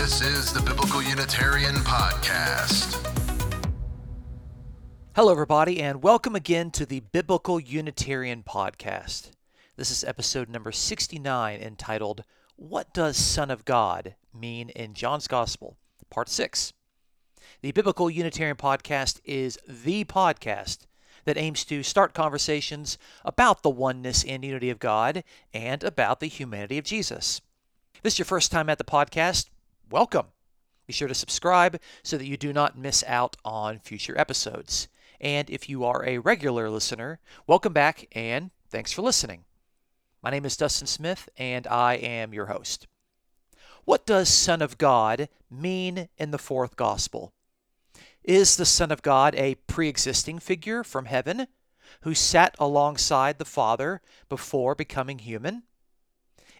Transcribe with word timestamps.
This 0.00 0.22
is 0.22 0.50
the 0.50 0.62
Biblical 0.62 1.02
Unitarian 1.02 1.74
Podcast. 1.74 2.96
Hello, 5.14 5.30
everybody, 5.30 5.78
and 5.78 6.02
welcome 6.02 6.34
again 6.34 6.70
to 6.70 6.86
the 6.86 7.00
Biblical 7.00 7.60
Unitarian 7.60 8.42
Podcast. 8.42 9.32
This 9.76 9.90
is 9.90 10.02
episode 10.02 10.48
number 10.48 10.72
69 10.72 11.60
entitled, 11.60 12.24
What 12.56 12.94
Does 12.94 13.18
Son 13.18 13.50
of 13.50 13.66
God 13.66 14.14
Mean 14.32 14.70
in 14.70 14.94
John's 14.94 15.28
Gospel? 15.28 15.76
Part 16.08 16.30
6. 16.30 16.72
The 17.60 17.72
Biblical 17.72 18.08
Unitarian 18.08 18.56
Podcast 18.56 19.20
is 19.26 19.58
the 19.68 20.06
podcast 20.06 20.86
that 21.26 21.36
aims 21.36 21.62
to 21.66 21.82
start 21.82 22.14
conversations 22.14 22.96
about 23.22 23.62
the 23.62 23.68
oneness 23.68 24.24
and 24.24 24.46
unity 24.46 24.70
of 24.70 24.78
God 24.78 25.24
and 25.52 25.84
about 25.84 26.20
the 26.20 26.26
humanity 26.26 26.78
of 26.78 26.84
Jesus. 26.84 27.42
If 27.96 28.00
this 28.00 28.14
is 28.14 28.20
your 28.20 28.24
first 28.24 28.50
time 28.50 28.70
at 28.70 28.78
the 28.78 28.84
podcast, 28.84 29.50
welcome. 29.90 30.26
Be 30.86 30.92
sure 30.92 31.08
to 31.08 31.14
subscribe 31.14 31.80
so 32.02 32.16
that 32.16 32.26
you 32.26 32.36
do 32.36 32.52
not 32.52 32.78
miss 32.78 33.02
out 33.06 33.36
on 33.44 33.80
future 33.80 34.16
episodes. 34.18 34.88
And 35.20 35.50
if 35.50 35.68
you 35.68 35.84
are 35.84 36.04
a 36.04 36.18
regular 36.18 36.70
listener, 36.70 37.18
welcome 37.46 37.72
back 37.72 38.06
and 38.12 38.50
thanks 38.68 38.92
for 38.92 39.02
listening. 39.02 39.44
My 40.22 40.30
name 40.30 40.44
is 40.44 40.56
Dustin 40.56 40.86
Smith 40.86 41.28
and 41.36 41.66
I 41.66 41.94
am 41.94 42.32
your 42.32 42.46
host. 42.46 42.86
What 43.84 44.06
does 44.06 44.28
Son 44.28 44.62
of 44.62 44.78
God 44.78 45.28
mean 45.50 46.08
in 46.16 46.30
the 46.30 46.38
fourth 46.38 46.76
gospel? 46.76 47.32
Is 48.22 48.56
the 48.56 48.66
Son 48.66 48.92
of 48.92 49.02
God 49.02 49.34
a 49.34 49.56
pre 49.66 49.88
existing 49.88 50.38
figure 50.38 50.84
from 50.84 51.06
heaven 51.06 51.48
who 52.02 52.14
sat 52.14 52.54
alongside 52.58 53.38
the 53.38 53.44
Father 53.44 54.00
before 54.28 54.74
becoming 54.74 55.18
human? 55.18 55.64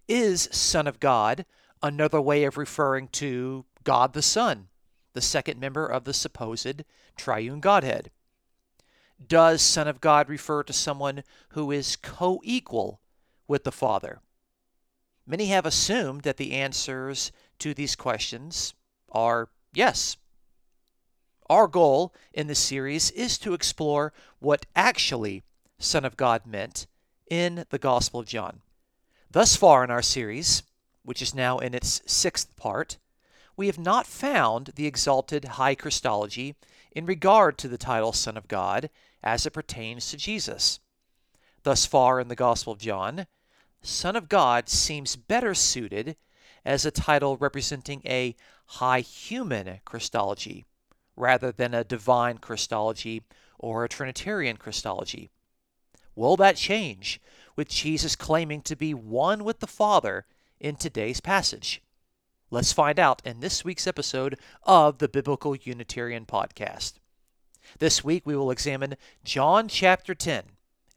Is 0.08 0.48
Son 0.50 0.88
of 0.88 0.98
God 0.98 1.44
another 1.82 2.20
way 2.20 2.44
of 2.44 2.56
referring 2.56 3.08
to 3.08 3.64
God 3.84 4.12
the 4.12 4.22
Son, 4.22 4.68
the 5.12 5.20
second 5.20 5.58
member 5.58 5.86
of 5.86 6.04
the 6.04 6.14
supposed 6.14 6.84
triune 7.16 7.60
Godhead? 7.60 8.10
Does 9.26 9.60
Son 9.60 9.86
of 9.86 10.00
God 10.00 10.28
refer 10.28 10.62
to 10.62 10.72
someone 10.72 11.24
who 11.50 11.70
is 11.70 11.96
co 11.96 12.40
equal 12.42 13.00
with 13.46 13.64
the 13.64 13.72
Father? 13.72 14.20
Many 15.26 15.46
have 15.46 15.66
assumed 15.66 16.22
that 16.22 16.38
the 16.38 16.52
answers 16.52 17.30
to 17.58 17.74
these 17.74 17.94
questions 17.94 18.74
are 19.12 19.48
yes. 19.72 20.16
Our 21.48 21.66
goal 21.66 22.14
in 22.32 22.46
this 22.46 22.58
series 22.58 23.10
is 23.10 23.36
to 23.38 23.54
explore 23.54 24.12
what 24.38 24.66
actually 24.74 25.42
Son 25.78 26.04
of 26.04 26.16
God 26.16 26.46
meant 26.46 26.86
in 27.28 27.64
the 27.70 27.78
Gospel 27.78 28.20
of 28.20 28.26
John. 28.26 28.60
Thus 29.30 29.56
far 29.56 29.84
in 29.84 29.90
our 29.90 30.02
series, 30.02 30.62
which 31.10 31.20
is 31.20 31.34
now 31.34 31.58
in 31.58 31.74
its 31.74 32.00
sixth 32.06 32.54
part, 32.54 32.96
we 33.56 33.66
have 33.66 33.80
not 33.80 34.06
found 34.06 34.70
the 34.76 34.86
exalted 34.86 35.44
high 35.44 35.74
Christology 35.74 36.54
in 36.92 37.04
regard 37.04 37.58
to 37.58 37.66
the 37.66 37.76
title 37.76 38.12
Son 38.12 38.36
of 38.36 38.46
God 38.46 38.88
as 39.20 39.44
it 39.44 39.50
pertains 39.50 40.08
to 40.08 40.16
Jesus. 40.16 40.78
Thus 41.64 41.84
far 41.84 42.20
in 42.20 42.28
the 42.28 42.36
Gospel 42.36 42.72
of 42.72 42.78
John, 42.78 43.26
Son 43.82 44.14
of 44.14 44.28
God 44.28 44.68
seems 44.68 45.16
better 45.16 45.52
suited 45.52 46.14
as 46.64 46.86
a 46.86 46.92
title 46.92 47.36
representing 47.36 48.02
a 48.04 48.36
high 48.66 49.00
human 49.00 49.80
Christology 49.84 50.64
rather 51.16 51.50
than 51.50 51.74
a 51.74 51.82
divine 51.82 52.38
Christology 52.38 53.24
or 53.58 53.82
a 53.82 53.88
Trinitarian 53.88 54.58
Christology. 54.58 55.28
Will 56.14 56.36
that 56.36 56.54
change 56.54 57.20
with 57.56 57.68
Jesus 57.68 58.14
claiming 58.14 58.62
to 58.62 58.76
be 58.76 58.94
one 58.94 59.42
with 59.42 59.58
the 59.58 59.66
Father 59.66 60.24
in 60.60 60.76
today's 60.76 61.20
passage? 61.20 61.82
Let's 62.50 62.72
find 62.72 62.98
out 62.98 63.22
in 63.24 63.40
this 63.40 63.64
week's 63.64 63.86
episode 63.86 64.38
of 64.64 64.98
the 64.98 65.08
Biblical 65.08 65.56
Unitarian 65.56 66.26
Podcast. 66.26 66.94
This 67.78 68.04
week 68.04 68.26
we 68.26 68.36
will 68.36 68.50
examine 68.50 68.96
John 69.24 69.68
chapter 69.68 70.14
10, 70.14 70.42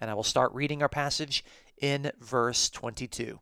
and 0.01 0.11
I 0.11 0.13
will 0.13 0.23
start 0.23 0.53
reading 0.53 0.81
our 0.81 0.89
passage 0.89 1.43
in 1.79 2.11
verse 2.19 2.69
22. 2.69 3.39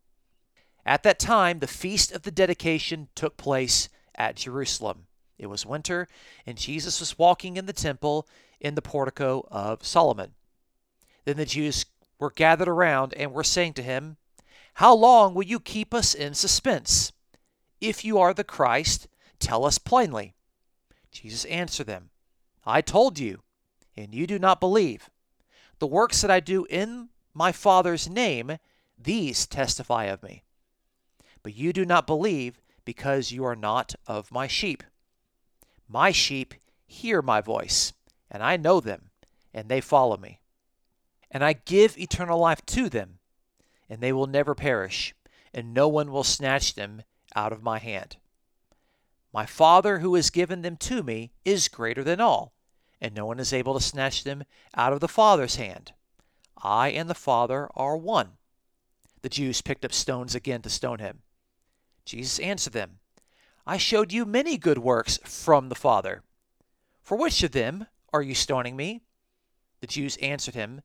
At 0.86 1.04
that 1.04 1.20
time, 1.20 1.60
the 1.60 1.68
feast 1.68 2.12
of 2.12 2.24
the 2.24 2.32
dedication 2.32 3.08
took 3.16 3.38
place 3.38 3.90
at 4.16 4.36
Jerusalem. 4.36 5.08
It 5.38 5.48
was 5.48 5.66
winter, 5.66 6.08
and 6.46 6.58
Jesus 6.58 7.00
was 7.00 7.18
walking 7.18 7.58
in 7.58 7.66
the 7.66 7.74
temple 7.74 8.28
in 8.60 8.76
the 8.76 8.82
portico 8.82 9.48
of 9.50 9.86
Solomon. 9.86 10.34
Then 11.26 11.38
the 11.38 11.46
Jews 11.46 11.86
were 12.20 12.32
gathered 12.32 12.68
around 12.68 13.14
and 13.16 13.32
were 13.32 13.44
saying 13.44 13.74
to 13.74 13.84
him, 13.84 14.18
How 14.76 14.94
long 14.94 15.34
will 15.34 15.44
you 15.44 15.60
keep 15.60 15.94
us 15.94 16.14
in 16.14 16.34
suspense? 16.34 17.12
If 17.80 18.06
you 18.06 18.18
are 18.20 18.34
the 18.34 18.44
Christ, 18.44 19.08
tell 19.40 19.66
us 19.66 19.78
plainly. 19.78 20.34
Jesus 21.12 21.46
answered 21.46 21.88
them, 21.88 22.10
I 22.66 22.82
told 22.82 23.20
you, 23.20 23.42
and 23.98 24.14
you 24.14 24.28
do 24.28 24.40
not 24.40 24.60
believe. 24.60 25.10
The 25.80 25.88
works 25.88 26.22
that 26.22 26.32
I 26.32 26.40
do 26.40 26.66
in 26.70 27.10
my 27.34 27.52
Father's 27.52 28.10
name, 28.10 28.58
these 28.98 29.48
testify 29.48 30.06
of 30.06 30.24
me. 30.24 30.44
But 31.44 31.56
you 31.56 31.74
do 31.74 31.86
not 31.86 32.08
believe 32.08 32.62
because 32.86 33.32
you 33.32 33.44
are 33.46 33.56
not 33.56 33.96
of 34.08 34.32
my 34.32 34.48
sheep. 34.48 34.84
My 35.88 36.12
sheep 36.12 36.54
hear 36.86 37.22
my 37.22 37.42
voice, 37.42 37.94
and 38.30 38.44
I 38.44 38.58
know 38.58 38.80
them, 38.80 39.10
and 39.54 39.70
they 39.70 39.82
follow 39.82 40.18
me. 40.18 40.40
And 41.30 41.44
I 41.44 41.54
give 41.54 41.98
eternal 41.98 42.40
life 42.40 42.66
to 42.68 42.90
them, 42.90 43.20
and 43.92 44.00
they 44.00 44.14
will 44.14 44.26
never 44.26 44.56
perish, 44.56 45.14
and 45.54 45.74
no 45.74 45.86
one 45.86 46.14
will 46.14 46.24
snatch 46.24 46.76
them 46.76 47.04
out 47.36 47.52
of 47.52 47.62
my 47.62 47.78
hand. 47.78 48.16
My 49.34 49.46
Father 49.46 50.00
who 50.00 50.16
has 50.16 50.30
given 50.30 50.62
them 50.62 50.78
to 50.78 51.04
me 51.04 51.34
is 51.44 51.68
greater 51.68 52.02
than 52.02 52.22
all, 52.22 52.54
and 53.02 53.14
no 53.14 53.26
one 53.26 53.38
is 53.38 53.52
able 53.52 53.74
to 53.74 53.82
snatch 53.84 54.24
them 54.24 54.46
out 54.76 54.94
of 54.94 55.02
the 55.02 55.10
Father's 55.10 55.58
hand. 55.58 55.92
I 56.64 56.88
and 56.92 57.10
the 57.10 57.14
Father 57.14 57.68
are 57.76 57.98
one. 57.98 58.38
The 59.24 59.30
Jews 59.30 59.62
picked 59.62 59.84
up 59.84 59.92
stones 59.92 60.36
again 60.36 60.62
to 60.62 60.70
stone 60.70 61.00
him. 61.00 61.20
Jesus 62.06 62.40
answered 62.40 62.74
them, 62.74 63.00
I 63.68 63.76
showed 63.76 64.14
you 64.14 64.24
many 64.24 64.58
good 64.58 64.78
works 64.78 65.20
from 65.26 65.68
the 65.68 65.76
Father. 65.76 66.24
For 67.02 67.18
which 67.18 67.44
of 67.44 67.52
them 67.52 67.88
are 68.14 68.22
you 68.22 68.36
stoning 68.36 68.78
me? 68.78 69.02
The 69.82 69.88
Jews 69.88 70.16
answered 70.22 70.56
him, 70.56 70.82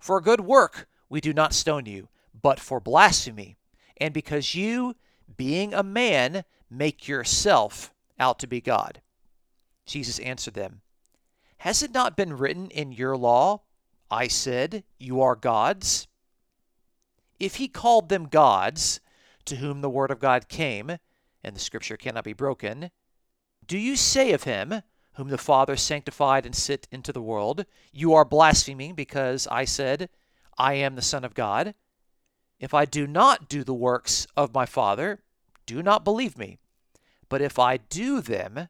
For 0.00 0.16
a 0.16 0.22
good 0.22 0.40
work 0.40 0.88
we 1.10 1.20
do 1.20 1.34
not 1.34 1.52
stone 1.52 1.84
you, 1.84 2.08
but 2.40 2.60
for 2.60 2.80
blasphemy, 2.80 3.56
and 3.98 4.14
because 4.14 4.54
you, 4.54 4.94
being 5.36 5.74
a 5.74 5.82
man, 5.82 6.44
make 6.70 7.08
yourself 7.08 7.92
out 8.18 8.38
to 8.38 8.46
be 8.46 8.60
God. 8.60 9.00
Jesus 9.86 10.18
answered 10.18 10.54
them, 10.54 10.82
Has 11.58 11.82
it 11.82 11.92
not 11.92 12.16
been 12.16 12.36
written 12.36 12.70
in 12.70 12.92
your 12.92 13.16
law, 13.16 13.62
I 14.10 14.28
said, 14.28 14.84
You 14.98 15.20
are 15.22 15.36
gods? 15.36 16.06
If 17.38 17.56
he 17.56 17.68
called 17.68 18.08
them 18.08 18.26
gods, 18.26 19.00
to 19.44 19.56
whom 19.56 19.80
the 19.80 19.90
word 19.90 20.10
of 20.10 20.18
God 20.18 20.48
came, 20.48 20.98
and 21.42 21.56
the 21.56 21.60
scripture 21.60 21.96
cannot 21.96 22.24
be 22.24 22.32
broken, 22.32 22.90
do 23.66 23.78
you 23.78 23.96
say 23.96 24.32
of 24.32 24.44
him, 24.44 24.82
whom 25.14 25.28
the 25.28 25.38
Father 25.38 25.76
sanctified 25.76 26.46
and 26.46 26.54
sent 26.54 26.86
into 26.90 27.12
the 27.12 27.22
world, 27.22 27.64
You 27.92 28.14
are 28.14 28.24
blaspheming 28.24 28.94
because 28.94 29.46
I 29.50 29.64
said, 29.64 30.10
I 30.56 30.74
am 30.74 30.94
the 30.94 31.02
Son 31.02 31.24
of 31.24 31.34
God? 31.34 31.74
If 32.60 32.74
I 32.74 32.84
do 32.84 33.06
not 33.06 33.48
do 33.48 33.62
the 33.62 33.74
works 33.74 34.26
of 34.36 34.54
my 34.54 34.66
Father, 34.66 35.20
do 35.66 35.82
not 35.82 36.04
believe 36.04 36.36
me. 36.36 36.58
But 37.28 37.42
if 37.42 37.58
I 37.58 37.76
do 37.76 38.20
them, 38.20 38.68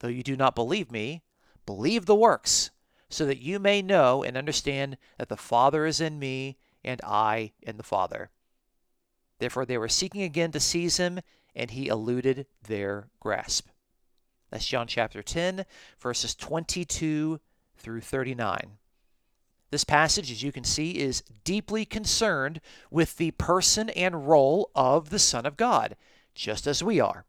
though 0.00 0.08
you 0.08 0.22
do 0.22 0.36
not 0.36 0.54
believe 0.54 0.90
me, 0.90 1.22
believe 1.64 2.06
the 2.06 2.14
works, 2.14 2.70
so 3.08 3.24
that 3.26 3.38
you 3.40 3.58
may 3.58 3.80
know 3.80 4.22
and 4.22 4.36
understand 4.36 4.98
that 5.18 5.28
the 5.28 5.36
Father 5.36 5.86
is 5.86 6.00
in 6.00 6.18
me 6.18 6.58
and 6.84 7.00
I 7.04 7.52
in 7.62 7.76
the 7.76 7.82
Father. 7.82 8.30
Therefore 9.38 9.64
they 9.64 9.78
were 9.78 9.88
seeking 9.88 10.22
again 10.22 10.52
to 10.52 10.60
seize 10.60 10.96
him, 10.96 11.20
and 11.54 11.70
he 11.70 11.88
eluded 11.88 12.46
their 12.62 13.08
grasp. 13.20 13.68
That's 14.50 14.66
John 14.66 14.86
chapter 14.86 15.22
10, 15.22 15.64
verses 15.98 16.34
22 16.34 17.40
through 17.76 18.00
39. 18.00 18.78
This 19.70 19.84
passage, 19.84 20.30
as 20.30 20.42
you 20.42 20.52
can 20.52 20.64
see, 20.64 20.92
is 20.92 21.22
deeply 21.44 21.84
concerned 21.84 22.60
with 22.90 23.16
the 23.16 23.32
person 23.32 23.90
and 23.90 24.28
role 24.28 24.70
of 24.74 25.10
the 25.10 25.18
Son 25.18 25.44
of 25.44 25.56
God, 25.56 25.96
just 26.34 26.66
as 26.66 26.82
we 26.82 27.00
are. 27.00 27.24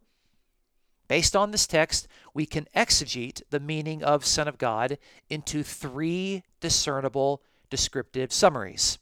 Based 1.07 1.35
on 1.35 1.51
this 1.51 1.65
text, 1.65 2.07
we 2.33 2.45
can 2.45 2.67
exegete 2.75 3.41
the 3.49 3.59
meaning 3.59 4.03
of 4.03 4.25
Son 4.25 4.47
of 4.47 4.57
God 4.57 4.97
into 5.29 5.63
three 5.63 6.43
discernible 6.59 7.41
descriptive 7.69 8.31
summaries. 8.31 8.99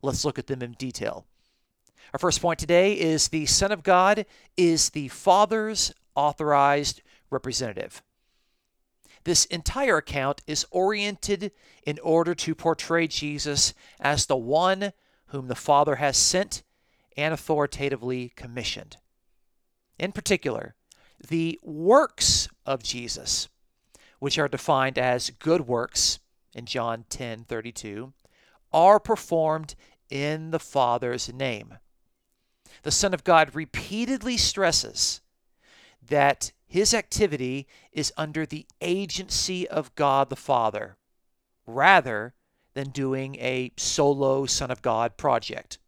Let's 0.00 0.24
look 0.24 0.38
at 0.38 0.46
them 0.46 0.62
in 0.62 0.72
detail. 0.72 1.26
Our 2.12 2.18
first 2.18 2.40
point 2.40 2.58
today 2.58 2.94
is 2.94 3.28
the 3.28 3.46
Son 3.46 3.72
of 3.72 3.82
God 3.82 4.24
is 4.56 4.90
the 4.90 5.08
Father's 5.08 5.92
authorized 6.14 7.02
representative. 7.30 8.02
This 9.24 9.44
entire 9.46 9.98
account 9.98 10.42
is 10.46 10.66
oriented 10.70 11.52
in 11.84 11.98
order 12.00 12.34
to 12.34 12.54
portray 12.54 13.06
Jesus 13.06 13.74
as 14.00 14.26
the 14.26 14.36
one 14.36 14.92
whom 15.26 15.48
the 15.48 15.54
Father 15.54 15.96
has 15.96 16.16
sent 16.16 16.62
and 17.16 17.34
authoritatively 17.34 18.32
commissioned. 18.36 18.96
In 19.98 20.12
particular, 20.12 20.74
the 21.28 21.58
works 21.62 22.48
of 22.64 22.82
Jesus, 22.82 23.48
which 24.18 24.38
are 24.38 24.48
defined 24.48 24.98
as 24.98 25.30
good 25.30 25.62
works 25.66 26.20
in 26.54 26.66
John 26.66 27.04
10:32, 27.10 28.12
are 28.72 29.00
performed 29.00 29.74
in 30.10 30.50
the 30.50 30.60
Father's 30.60 31.32
name. 31.32 31.78
The 32.82 32.90
Son 32.90 33.12
of 33.12 33.24
God 33.24 33.54
repeatedly 33.54 34.36
stresses 34.36 35.20
that 36.00 36.52
his 36.68 36.92
activity 36.92 37.66
is 37.92 38.12
under 38.16 38.44
the 38.44 38.66
agency 38.82 39.66
of 39.66 39.94
God 39.94 40.28
the 40.28 40.36
Father, 40.36 40.98
rather 41.66 42.34
than 42.74 42.90
doing 42.90 43.36
a 43.36 43.72
solo 43.76 44.44
Son 44.44 44.70
of 44.70 44.82
God 44.82 45.16
project. 45.16 45.78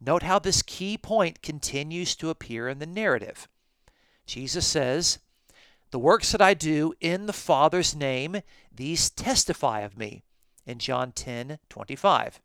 Note 0.00 0.24
how 0.24 0.38
this 0.38 0.60
key 0.60 0.98
point 0.98 1.40
continues 1.40 2.16
to 2.16 2.30
appear 2.30 2.68
in 2.68 2.80
the 2.80 2.86
narrative. 2.86 3.48
Jesus 4.26 4.66
says, 4.66 5.20
The 5.92 5.98
works 5.98 6.32
that 6.32 6.42
I 6.42 6.52
do 6.52 6.92
in 7.00 7.26
the 7.26 7.32
Father's 7.32 7.94
name, 7.94 8.42
these 8.74 9.08
testify 9.08 9.80
of 9.80 9.96
me, 9.96 10.24
in 10.66 10.78
John 10.78 11.12
10 11.12 11.60
25. 11.68 12.40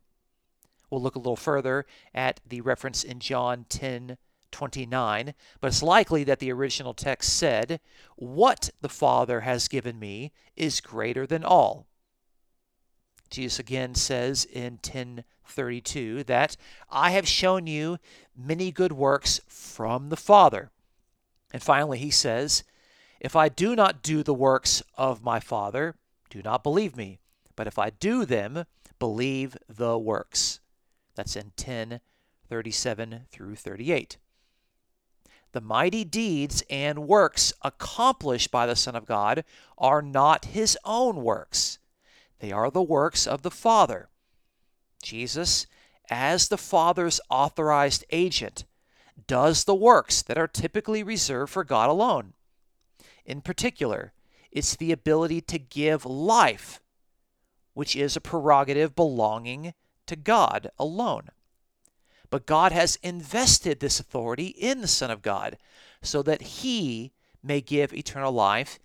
We'll 0.90 1.02
look 1.02 1.16
a 1.16 1.20
little 1.20 1.36
further 1.36 1.86
at 2.14 2.40
the 2.48 2.62
reference 2.62 3.04
in 3.04 3.20
John 3.20 3.66
10 3.68 4.18
29, 4.52 5.34
but 5.60 5.68
it's 5.68 5.84
likely 5.84 6.24
that 6.24 6.40
the 6.40 6.52
original 6.52 6.94
text 6.94 7.38
said, 7.38 7.80
What 8.16 8.70
the 8.82 8.90
Father 8.90 9.42
has 9.42 9.68
given 9.68 10.00
me 10.00 10.32
is 10.56 10.82
greater 10.82 11.26
than 11.26 11.44
all. 11.44 11.88
Jesus 13.30 13.60
again 13.60 13.96
says 13.96 14.46
in 14.46 14.74
1032 14.74 16.26
that 16.26 16.58
I 16.90 17.12
have 17.12 17.28
shown 17.28 17.66
you 17.66 17.98
many 18.36 18.72
good 18.72 18.92
works 18.92 19.40
from 19.48 20.10
the 20.10 20.18
Father. 20.18 20.70
And 21.54 21.64
finally, 21.64 21.98
he 21.98 22.12
says, 22.12 22.64
If 23.20 23.36
I 23.36 23.50
do 23.50 23.76
not 23.76 24.04
do 24.04 24.22
the 24.22 24.34
works 24.34 24.84
of 24.98 25.24
my 25.24 25.40
Father, 25.40 25.96
do 26.30 26.42
not 26.44 26.64
believe 26.64 26.96
me. 26.96 27.20
But 27.56 27.68
if 27.68 27.80
I 27.80 27.90
do 27.90 28.26
them, 28.26 28.66
believe 29.00 29.58
the 29.68 29.98
works. 29.98 30.60
That's 31.16 31.36
in 31.36 31.52
1037 31.58 33.28
through 33.32 33.56
38. 33.56 34.18
The 35.54 35.62
mighty 35.62 36.04
deeds 36.04 36.64
and 36.70 37.08
works 37.08 37.52
accomplished 37.62 38.52
by 38.52 38.66
the 38.66 38.76
Son 38.76 38.96
of 38.96 39.06
God 39.06 39.44
are 39.78 40.02
not 40.02 40.46
his 40.46 40.78
own 40.86 41.18
works, 41.18 41.80
they 42.40 42.52
are 42.52 42.72
the 42.72 42.82
works 42.82 43.28
of 43.28 43.42
the 43.42 43.52
Father. 43.52 44.10
Jesus, 45.04 45.68
as 46.10 46.48
the 46.48 46.58
Father's 46.58 47.20
authorized 47.30 48.06
agent, 48.12 48.66
does 49.28 49.64
the 49.64 49.76
works 49.76 50.22
that 50.22 50.38
are 50.38 50.48
typically 50.48 51.04
reserved 51.04 51.52
for 51.52 51.64
God 51.64 51.90
alone. 51.90 52.34
In 53.26 53.42
particular, 53.42 54.14
it's 54.52 54.76
the 54.76 54.92
ability 54.92 55.42
to 55.42 55.60
give 55.60 56.06
life, 56.06 56.82
which 57.74 57.96
is 57.96 58.16
a 58.16 58.22
prerogative 58.22 58.96
belonging 58.96 59.74
to 60.08 60.16
God 60.16 60.72
alone. 60.78 61.30
But 62.32 62.48
God 62.48 62.72
has 62.72 62.98
invested 63.04 63.80
this 63.80 64.00
authority 64.00 64.48
in 64.48 64.82
the 64.82 64.88
Son 64.88 65.12
of 65.12 65.22
God 65.22 65.58
so 66.02 66.24
that 66.24 66.42
he 66.42 67.12
may 67.44 67.62
give 67.62 67.94
eternal 67.94 68.32
life 68.32 68.80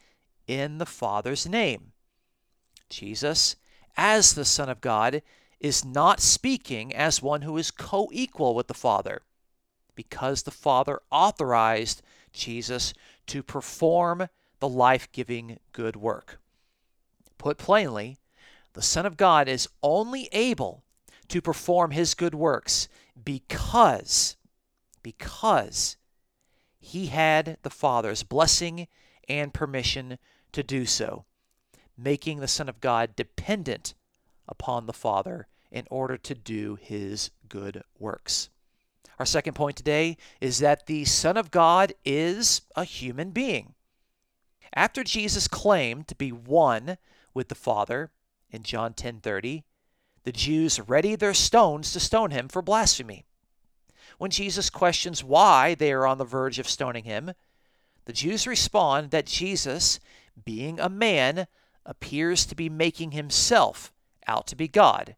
in 0.46 0.78
the 0.78 0.86
Father's 0.86 1.48
name. 1.48 1.92
Jesus, 2.90 3.56
as 3.96 4.34
the 4.34 4.44
Son 4.44 4.68
of 4.68 4.80
God, 4.80 5.22
is 5.60 5.84
not 5.84 6.20
speaking 6.20 6.94
as 6.94 7.22
one 7.22 7.42
who 7.42 7.56
is 7.56 7.70
co 7.70 8.10
equal 8.12 8.54
with 8.54 8.66
the 8.66 8.74
Father 8.74 9.22
because 9.94 10.42
the 10.42 10.50
Father 10.50 11.00
authorized 11.10 12.02
Jesus 12.32 12.92
to 13.26 13.42
perform 13.42 14.28
the 14.58 14.68
life 14.68 15.10
giving 15.12 15.58
good 15.72 15.96
work. 15.96 16.40
Put 17.38 17.58
plainly, 17.58 18.18
the 18.74 18.82
Son 18.82 19.06
of 19.06 19.16
God 19.16 19.48
is 19.48 19.68
only 19.82 20.28
able 20.32 20.82
to 21.28 21.40
perform 21.40 21.92
his 21.92 22.14
good 22.14 22.34
works 22.34 22.88
because, 23.26 24.36
because 25.02 25.98
he 26.78 27.06
had 27.06 27.58
the 27.62 27.70
Father's 27.70 28.22
blessing 28.22 28.86
and 29.28 29.52
permission 29.52 30.16
to 30.52 30.62
do 30.62 30.86
so, 30.86 31.26
making 31.98 32.38
the 32.38 32.48
Son 32.48 32.70
of 32.70 32.80
God 32.80 33.14
dependent 33.16 33.94
upon 34.48 34.86
the 34.86 34.94
Father 34.94 35.48
in 35.70 35.84
order 35.90 36.16
to 36.16 36.34
do 36.34 36.78
his 36.80 37.30
good 37.48 37.82
works. 37.98 38.48
Our 39.18 39.26
second 39.26 39.54
point 39.54 39.76
today 39.76 40.16
is 40.40 40.60
that 40.60 40.86
the 40.86 41.04
Son 41.04 41.36
of 41.36 41.50
God 41.50 41.92
is 42.04 42.62
a 42.76 42.84
human 42.84 43.32
being. 43.32 43.74
After 44.72 45.02
Jesus 45.02 45.48
claimed 45.48 46.06
to 46.08 46.14
be 46.14 46.30
one 46.30 46.96
with 47.34 47.48
the 47.48 47.54
Father 47.56 48.12
in 48.50 48.62
John 48.62 48.94
10:30, 48.94 49.64
the 50.26 50.32
Jews 50.32 50.80
ready 50.80 51.14
their 51.14 51.32
stones 51.32 51.92
to 51.92 52.00
stone 52.00 52.32
him 52.32 52.48
for 52.48 52.60
blasphemy. 52.60 53.24
When 54.18 54.32
Jesus 54.32 54.70
questions 54.70 55.22
why 55.22 55.76
they 55.76 55.92
are 55.92 56.04
on 56.04 56.18
the 56.18 56.24
verge 56.24 56.58
of 56.58 56.68
stoning 56.68 57.04
him, 57.04 57.32
the 58.06 58.12
Jews 58.12 58.44
respond 58.44 59.12
that 59.12 59.26
Jesus, 59.26 60.00
being 60.44 60.80
a 60.80 60.88
man, 60.88 61.46
appears 61.84 62.44
to 62.46 62.56
be 62.56 62.68
making 62.68 63.12
himself 63.12 63.92
out 64.26 64.48
to 64.48 64.56
be 64.56 64.66
God. 64.66 65.14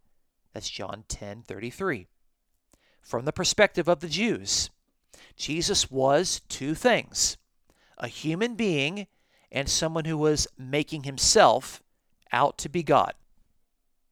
That's 0.52 0.68
John 0.68 1.04
10:33 1.08 2.06
from 3.00 3.24
the 3.24 3.32
perspective 3.32 3.88
of 3.88 4.00
the 4.00 4.08
Jews, 4.08 4.68
Jesus 5.34 5.90
was 5.90 6.42
two 6.50 6.74
things 6.74 7.38
a 7.96 8.08
human 8.08 8.56
being 8.56 9.06
and 9.50 9.70
someone 9.70 10.04
who 10.04 10.18
was 10.18 10.46
making 10.58 11.04
himself 11.04 11.82
out 12.30 12.58
to 12.58 12.68
be 12.68 12.82
God. 12.82 13.14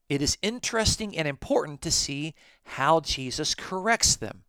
It 0.09 0.23
is 0.23 0.39
interesting 0.41 1.17
and 1.17 1.27
important 1.27 1.83
to 1.83 1.91
see 1.91 2.35
how 2.65 3.01
Jesus 3.01 3.55
corrects 3.55 4.17
them. 4.17 4.45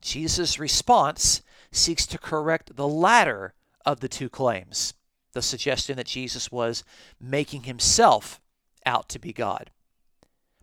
Jesus' 0.00 0.58
response 0.58 1.42
seeks 1.72 2.06
to 2.06 2.18
correct 2.18 2.76
the 2.76 2.88
latter 2.88 3.54
of 3.86 4.00
the 4.00 4.08
two 4.08 4.28
claims 4.28 4.94
the 5.32 5.42
suggestion 5.42 5.96
that 5.96 6.06
Jesus 6.06 6.50
was 6.52 6.84
making 7.20 7.64
himself 7.64 8.40
out 8.86 9.08
to 9.08 9.18
be 9.18 9.32
God. 9.32 9.70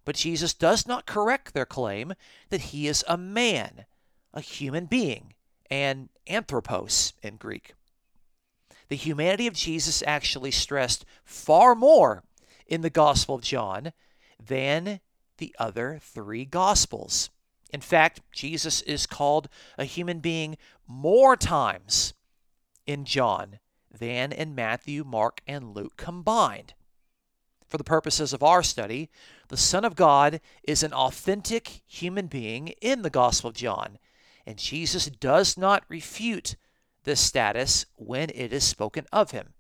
But 0.06 0.15
Jesus 0.15 0.53
does 0.53 0.88
not 0.88 1.06
correct 1.06 1.53
their 1.53 1.65
claim 1.65 2.13
that 2.50 2.62
he 2.62 2.88
is 2.88 3.03
a 3.07 3.17
man, 3.17 3.85
a 4.33 4.41
human 4.41 4.85
being, 4.85 5.33
an 5.69 6.10
anthropos 6.25 7.13
in 7.22 7.36
Greek. 7.36 7.74
The 8.88 8.95
humanity 8.95 9.48
of 9.48 9.53
Jesus 9.53 10.03
actually 10.07 10.51
stressed 10.51 11.05
far 11.24 11.75
more 11.75 12.24
in 12.65 12.81
the 12.81 12.89
Gospel 12.89 13.36
of 13.36 13.41
John 13.41 13.93
than 14.48 15.00
the 15.38 15.55
other 15.60 16.00
three 16.01 16.45
Gospels. 16.45 17.29
In 17.71 17.81
fact, 17.81 18.21
Jesus 18.31 18.81
is 18.81 19.05
called 19.05 19.48
a 19.77 19.86
human 19.86 20.19
being 20.19 20.57
more 20.88 21.36
times 21.36 22.13
in 22.86 23.05
John 23.05 23.60
than 23.91 24.31
in 24.31 24.55
Matthew, 24.55 25.03
Mark, 25.03 25.41
and 25.48 25.75
Luke 25.75 25.98
combined. 25.98 26.74
For 27.67 27.77
the 27.77 27.83
purposes 27.83 28.33
of 28.33 28.43
our 28.43 28.63
study, 28.63 29.10
the 29.48 29.57
Son 29.57 29.86
of 29.86 29.95
God 29.95 30.41
is 30.63 30.83
an 30.83 30.93
authentic 30.93 31.81
human 31.88 32.27
being 32.27 32.69
in 32.81 33.01
the 33.01 33.10
Gospel 33.10 33.50
of 33.50 33.55
John, 33.55 33.98
and 34.45 34.57
Jesus 34.57 35.05
does 35.05 35.57
not 35.57 35.86
refute 35.88 36.55
this 37.03 37.21
status 37.21 37.86
when 37.95 38.29
it 38.31 38.51
is 38.51 38.63
spoken 38.63 39.05
of 39.12 39.31
him. 39.31 39.53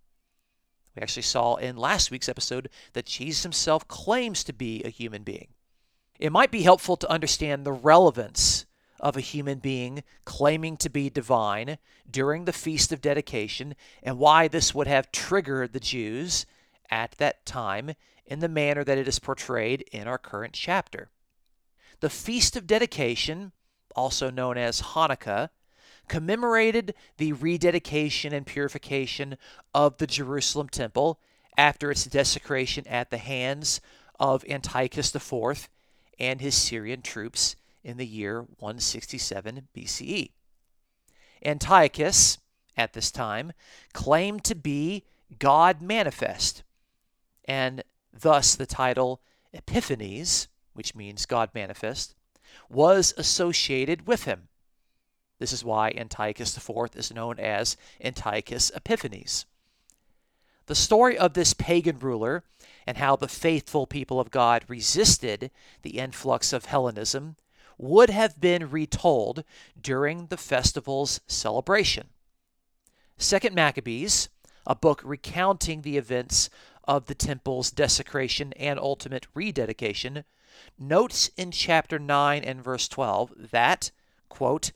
We 0.95 1.01
actually 1.01 1.23
saw 1.23 1.55
in 1.55 1.77
last 1.77 2.11
week's 2.11 2.29
episode 2.29 2.69
that 2.93 3.05
Jesus 3.05 3.43
himself 3.43 3.87
claims 3.87 4.43
to 4.43 4.53
be 4.53 4.83
a 4.83 4.89
human 4.89 5.23
being. 5.23 5.49
It 6.19 6.31
might 6.31 6.51
be 6.51 6.63
helpful 6.63 6.97
to 6.97 7.09
understand 7.09 7.65
the 7.65 7.71
relevance 7.71 8.65
of 8.99 9.17
a 9.17 9.21
human 9.21 9.59
being 9.59 10.03
claiming 10.25 10.77
to 10.77 10.89
be 10.89 11.09
divine 11.09 11.77
during 12.09 12.45
the 12.45 12.53
Feast 12.53 12.91
of 12.91 13.01
Dedication 13.01 13.75
and 14.03 14.19
why 14.19 14.47
this 14.47 14.75
would 14.75 14.87
have 14.87 15.11
triggered 15.11 15.73
the 15.73 15.79
Jews 15.79 16.45
at 16.89 17.11
that 17.13 17.45
time 17.45 17.93
in 18.25 18.39
the 18.39 18.47
manner 18.47 18.83
that 18.83 18.97
it 18.97 19.07
is 19.07 19.17
portrayed 19.17 19.81
in 19.91 20.07
our 20.07 20.17
current 20.17 20.53
chapter. 20.53 21.09
The 22.01 22.09
Feast 22.09 22.55
of 22.55 22.67
Dedication, 22.67 23.51
also 23.95 24.29
known 24.29 24.57
as 24.57 24.81
Hanukkah, 24.81 25.49
commemorated 26.11 26.93
the 27.15 27.31
rededication 27.31 28.33
and 28.33 28.45
purification 28.45 29.37
of 29.73 29.95
the 29.95 30.05
Jerusalem 30.05 30.67
temple 30.67 31.21
after 31.57 31.89
its 31.89 32.03
desecration 32.03 32.85
at 32.85 33.11
the 33.11 33.17
hands 33.17 33.79
of 34.19 34.43
Antiochus 34.43 35.15
IV 35.15 35.69
and 36.19 36.41
his 36.41 36.53
Syrian 36.53 37.01
troops 37.01 37.55
in 37.81 37.95
the 37.95 38.05
year 38.05 38.41
167 38.41 39.69
BCE. 39.73 40.31
Antiochus, 41.45 42.39
at 42.75 42.91
this 42.91 43.09
time, 43.09 43.53
claimed 43.93 44.43
to 44.43 44.53
be 44.53 45.05
God 45.39 45.81
manifest, 45.81 46.63
and 47.45 47.85
Thus, 48.11 48.53
the 48.53 48.65
title 48.65 49.21
Epiphanes, 49.53 50.49
which 50.73 50.93
means 50.93 51.25
God 51.25 51.51
manifest, 51.53 52.15
was 52.69 53.13
associated 53.17 54.07
with 54.07 54.25
him. 54.25 54.49
This 55.41 55.53
is 55.53 55.65
why 55.65 55.91
Antiochus 55.97 56.55
IV 56.55 56.95
is 56.95 57.11
known 57.11 57.39
as 57.39 57.75
Antiochus 57.99 58.71
Epiphanes. 58.75 59.47
The 60.67 60.75
story 60.75 61.17
of 61.17 61.33
this 61.33 61.55
pagan 61.55 61.97
ruler 61.97 62.43
and 62.85 62.97
how 62.97 63.15
the 63.15 63.27
faithful 63.27 63.87
people 63.87 64.19
of 64.19 64.29
God 64.29 64.63
resisted 64.67 65.49
the 65.81 65.97
influx 65.97 66.53
of 66.53 66.65
Hellenism 66.65 67.37
would 67.79 68.11
have 68.11 68.39
been 68.39 68.69
retold 68.69 69.43
during 69.81 70.27
the 70.27 70.37
festival's 70.37 71.21
celebration. 71.25 72.09
Second 73.17 73.55
Maccabees, 73.55 74.29
a 74.67 74.75
book 74.75 75.01
recounting 75.03 75.81
the 75.81 75.97
events 75.97 76.51
of 76.83 77.07
the 77.07 77.15
temple's 77.15 77.71
desecration 77.71 78.53
and 78.53 78.77
ultimate 78.79 79.25
rededication, 79.33 80.23
notes 80.77 81.31
in 81.35 81.49
chapter 81.49 81.97
9 81.97 82.43
and 82.43 82.63
verse 82.63 82.87
12 82.87 83.33
that, 83.49 83.89
quote, 84.29 84.71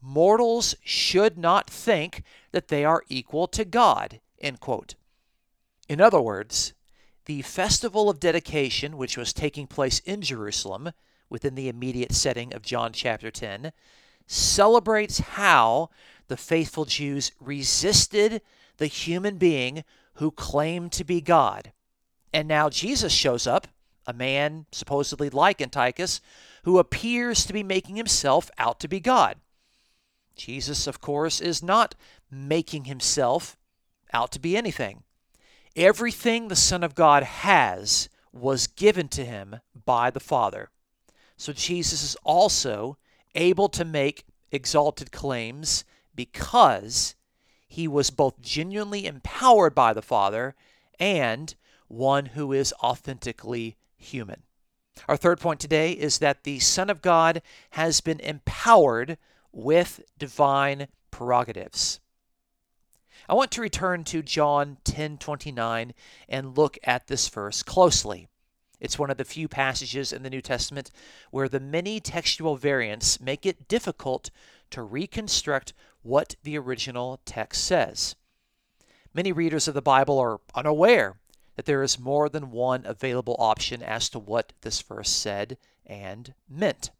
mortals 0.00 0.74
should 0.82 1.36
not 1.38 1.68
think 1.68 2.22
that 2.52 2.68
they 2.68 2.84
are 2.84 3.02
equal 3.08 3.46
to 3.48 3.64
God, 3.64 4.20
end 4.40 4.60
quote. 4.60 4.94
In 5.88 6.00
other 6.00 6.20
words, 6.20 6.74
the 7.24 7.42
festival 7.42 8.08
of 8.08 8.20
dedication, 8.20 8.96
which 8.96 9.16
was 9.16 9.32
taking 9.32 9.66
place 9.66 10.00
in 10.00 10.22
Jerusalem 10.22 10.92
within 11.28 11.54
the 11.54 11.68
immediate 11.68 12.12
setting 12.12 12.54
of 12.54 12.62
John 12.62 12.92
chapter 12.92 13.30
10, 13.30 13.72
celebrates 14.26 15.18
how 15.18 15.90
the 16.28 16.36
faithful 16.36 16.84
Jews 16.84 17.32
resisted 17.40 18.42
the 18.76 18.86
human 18.86 19.36
being 19.38 19.84
who 20.14 20.30
claimed 20.30 20.92
to 20.92 21.04
be 21.04 21.20
God. 21.20 21.72
And 22.32 22.46
now 22.46 22.68
Jesus 22.68 23.12
shows 23.12 23.46
up, 23.46 23.68
a 24.06 24.12
man 24.12 24.66
supposedly 24.72 25.30
like 25.30 25.60
Antiochus, 25.60 26.20
who 26.64 26.78
appears 26.78 27.44
to 27.46 27.52
be 27.52 27.62
making 27.62 27.96
himself 27.96 28.50
out 28.58 28.80
to 28.80 28.88
be 28.88 29.00
God. 29.00 29.36
Jesus, 30.38 30.86
of 30.86 31.00
course, 31.00 31.40
is 31.40 31.62
not 31.62 31.94
making 32.30 32.84
himself 32.84 33.56
out 34.12 34.32
to 34.32 34.40
be 34.40 34.56
anything. 34.56 35.02
Everything 35.76 36.48
the 36.48 36.56
Son 36.56 36.82
of 36.82 36.94
God 36.94 37.22
has 37.22 38.08
was 38.32 38.66
given 38.66 39.08
to 39.08 39.24
him 39.24 39.60
by 39.84 40.10
the 40.10 40.20
Father. 40.20 40.70
So 41.36 41.52
Jesus 41.52 42.02
is 42.02 42.16
also 42.24 42.96
able 43.34 43.68
to 43.68 43.84
make 43.84 44.24
exalted 44.50 45.12
claims 45.12 45.84
because 46.14 47.14
he 47.66 47.86
was 47.86 48.10
both 48.10 48.40
genuinely 48.40 49.06
empowered 49.06 49.74
by 49.74 49.92
the 49.92 50.02
Father 50.02 50.54
and 50.98 51.54
one 51.86 52.26
who 52.26 52.52
is 52.52 52.74
authentically 52.82 53.76
human. 53.96 54.42
Our 55.06 55.16
third 55.16 55.38
point 55.38 55.60
today 55.60 55.92
is 55.92 56.18
that 56.18 56.44
the 56.44 56.58
Son 56.58 56.90
of 56.90 57.02
God 57.02 57.42
has 57.70 58.00
been 58.00 58.20
empowered 58.20 59.16
with 59.52 60.00
divine 60.18 60.88
prerogatives. 61.10 62.00
I 63.28 63.34
want 63.34 63.50
to 63.52 63.60
return 63.60 64.04
to 64.04 64.22
John 64.22 64.78
10:29 64.84 65.92
and 66.28 66.56
look 66.56 66.78
at 66.82 67.06
this 67.08 67.28
verse 67.28 67.62
closely. 67.62 68.28
It's 68.80 68.98
one 68.98 69.10
of 69.10 69.16
the 69.16 69.24
few 69.24 69.48
passages 69.48 70.12
in 70.12 70.22
the 70.22 70.30
New 70.30 70.40
Testament 70.40 70.90
where 71.30 71.48
the 71.48 71.60
many 71.60 72.00
textual 72.00 72.56
variants 72.56 73.20
make 73.20 73.44
it 73.44 73.68
difficult 73.68 74.30
to 74.70 74.82
reconstruct 74.82 75.72
what 76.02 76.36
the 76.42 76.56
original 76.56 77.20
text 77.24 77.64
says. 77.64 78.14
Many 79.12 79.32
readers 79.32 79.66
of 79.66 79.74
the 79.74 79.82
Bible 79.82 80.18
are 80.18 80.40
unaware 80.54 81.18
that 81.56 81.66
there 81.66 81.82
is 81.82 81.98
more 81.98 82.28
than 82.28 82.52
one 82.52 82.86
available 82.86 83.34
option 83.40 83.82
as 83.82 84.08
to 84.10 84.18
what 84.18 84.52
this 84.60 84.80
verse 84.80 85.10
said 85.10 85.58
and 85.84 86.34
meant. 86.48 86.90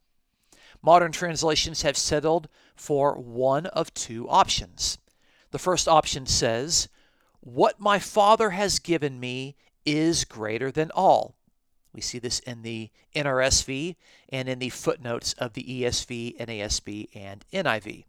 Modern 0.82 1.12
translations 1.12 1.82
have 1.82 1.96
settled 1.96 2.48
for 2.76 3.14
one 3.18 3.66
of 3.66 3.92
two 3.94 4.28
options. 4.28 4.98
The 5.50 5.58
first 5.58 5.88
option 5.88 6.26
says, 6.26 6.88
What 7.40 7.80
my 7.80 7.98
Father 7.98 8.50
has 8.50 8.78
given 8.78 9.18
me 9.18 9.56
is 9.84 10.24
greater 10.24 10.70
than 10.70 10.90
all. 10.92 11.34
We 11.92 12.00
see 12.00 12.18
this 12.18 12.38
in 12.40 12.62
the 12.62 12.90
NRSV 13.16 13.96
and 14.28 14.48
in 14.48 14.58
the 14.58 14.68
footnotes 14.68 15.32
of 15.34 15.54
the 15.54 15.64
ESV, 15.64 16.38
NASB, 16.38 17.08
and 17.14 17.44
NIV. 17.52 18.04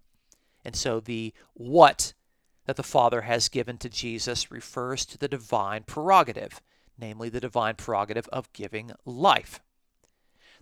And 0.65 0.75
so 0.75 0.99
the 0.99 1.33
what 1.53 2.13
that 2.65 2.75
the 2.75 2.83
Father 2.83 3.21
has 3.21 3.49
given 3.49 3.77
to 3.79 3.89
Jesus 3.89 4.51
refers 4.51 5.05
to 5.07 5.17
the 5.17 5.27
divine 5.27 5.83
prerogative, 5.83 6.61
namely 6.99 7.29
the 7.29 7.39
divine 7.39 7.75
prerogative 7.75 8.27
of 8.27 8.53
giving 8.53 8.91
life. 9.05 9.59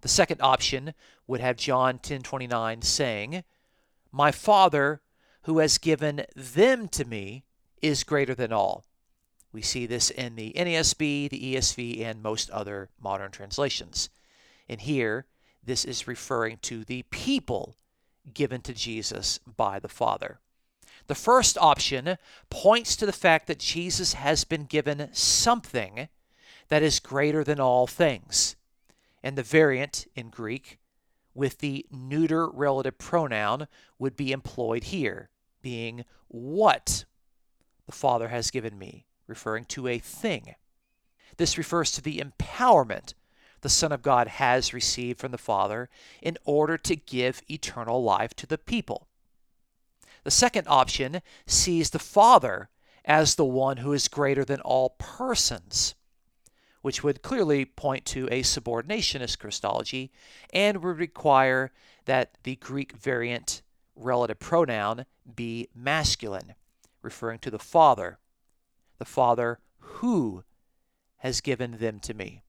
The 0.02 0.08
second 0.08 0.42
option 0.42 0.94
would 1.26 1.40
have 1.40 1.58
John 1.58 2.00
10:29 2.00 2.82
saying, 2.82 3.44
"My 4.12 4.32
Father 4.32 5.02
who 5.48 5.60
has 5.60 5.78
given 5.78 6.26
them 6.36 6.90
to 6.90 7.06
me 7.06 7.46
is 7.82 8.04
greater 8.04 8.36
than 8.36 8.52
all. 8.52 8.84
We 9.54 9.62
see 9.62 9.86
this 9.86 10.10
in 10.10 10.36
the 10.36 10.52
NASB, 10.58 11.30
the 11.30 11.56
ESV, 11.56 12.04
and 12.04 12.22
most 12.22 12.50
other 12.50 12.90
modern 13.00 13.32
translations. 13.32 14.10
And 14.68 14.82
here, 14.82 15.26
this 15.64 15.86
is 15.86 16.06
referring 16.06 16.58
to 16.64 16.84
the 16.84 17.04
people 17.04 17.78
given 18.34 18.60
to 18.64 18.74
Jesus 18.74 19.40
by 19.48 19.80
the 19.80 19.88
Father. 19.88 20.42
The 21.08 21.16
first 21.16 21.58
option 21.58 22.18
points 22.50 22.98
to 22.98 23.06
the 23.06 23.14
fact 23.14 23.48
that 23.48 23.60
Jesus 23.60 24.16
has 24.16 24.44
been 24.44 24.66
given 24.66 25.10
something 25.14 26.10
that 26.68 26.84
is 26.84 27.00
greater 27.00 27.46
than 27.46 27.62
all 27.62 27.88
things. 27.88 28.57
And 29.28 29.38
the 29.38 29.44
variant 29.44 30.08
in 30.16 30.30
Greek 30.30 30.80
with 31.34 31.58
the 31.58 31.86
neuter 31.92 32.48
relative 32.48 32.98
pronoun 32.98 33.68
would 34.00 34.16
be 34.16 34.32
employed 34.32 34.86
here 34.86 35.32
being 35.62 36.06
what 36.30 37.04
the 37.86 37.92
Father 37.92 38.30
has 38.30 38.52
given 38.52 38.80
me, 38.80 39.06
referring 39.28 39.66
to 39.66 39.86
a 39.86 40.00
thing. 40.00 40.56
This 41.36 41.58
refers 41.58 41.92
to 41.92 42.02
the 42.02 42.24
empowerment 42.24 43.16
the 43.60 43.68
Son 43.68 43.92
of 43.92 44.02
God 44.02 44.30
has 44.30 44.74
received 44.74 45.20
from 45.20 45.34
the 45.34 45.38
Father 45.38 45.90
in 46.22 46.38
order 46.46 46.78
to 46.78 46.96
give 46.96 47.42
eternal 47.50 48.02
life 48.02 48.34
to 48.36 48.48
the 48.48 48.58
people. 48.58 49.10
The 50.24 50.32
second 50.32 50.70
option 50.70 51.22
sees 51.46 51.90
the 51.90 52.00
Father 52.00 52.70
as 53.04 53.36
the 53.36 53.44
one 53.44 53.76
who 53.76 53.92
is 53.92 54.08
greater 54.08 54.46
than 54.46 54.62
all 54.62 54.96
persons, 54.98 55.96
which 56.88 57.04
would 57.04 57.22
clearly 57.22 57.66
point 57.66 58.06
to 58.06 58.30
a 58.32 58.42
subordinationist 58.42 59.38
Christology 59.40 60.10
and 60.54 60.82
would 60.82 60.98
require 60.98 61.74
that 62.06 62.38
the 62.44 62.56
Greek 62.56 62.94
variant 62.94 63.62
relative 63.94 64.40
pronoun 64.40 65.06
be 65.36 65.68
masculine, 65.76 66.56
referring 67.02 67.40
to 67.40 67.52
the 67.52 67.60
Father, 67.60 68.20
the 69.00 69.04
Father 69.04 69.60
who 69.80 70.46
has 71.18 71.42
given 71.42 71.80
them 71.80 72.00
to 72.00 72.14
me. 72.14 72.42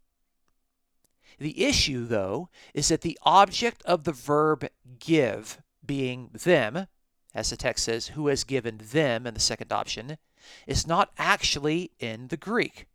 The 1.41 1.65
issue, 1.65 2.07
though, 2.07 2.49
is 2.73 2.87
that 2.91 3.01
the 3.01 3.19
object 3.25 3.83
of 3.87 4.05
the 4.05 4.13
verb 4.13 4.69
give, 5.01 5.61
being 5.85 6.31
them, 6.33 6.87
as 7.35 7.51
the 7.51 7.57
text 7.57 7.87
says, 7.87 8.07
who 8.07 8.29
has 8.29 8.45
given 8.45 8.81
them 8.93 9.27
in 9.27 9.35
the 9.35 9.41
second 9.41 9.73
option, 9.73 10.17
is 10.65 10.87
not 10.87 11.11
actually 11.19 11.91
in 11.99 12.29
the 12.29 12.37
Greek. 12.37 12.87